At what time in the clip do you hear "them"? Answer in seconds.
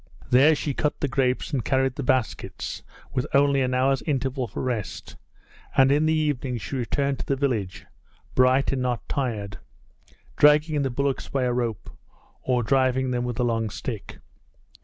13.11-13.25